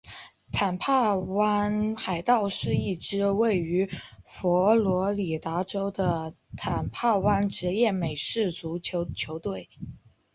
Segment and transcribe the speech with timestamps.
[0.51, 3.87] 坦帕湾海盗是一支位于
[4.25, 9.69] 佛罗里达州的坦帕湾职业美式足球球队。